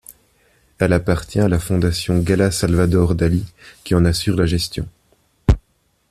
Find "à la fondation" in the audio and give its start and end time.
1.41-2.17